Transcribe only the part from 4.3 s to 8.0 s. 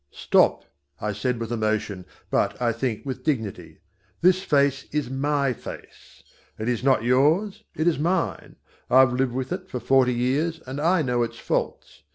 face is my face. It is not yours, it is